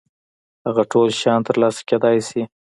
[0.67, 2.43] هغه ټول شيان تر لاسه کېدای شي.